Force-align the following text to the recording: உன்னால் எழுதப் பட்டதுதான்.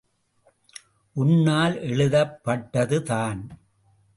உன்னால் 1.15 1.75
எழுதப் 1.81 2.49
பட்டதுதான். 2.49 3.41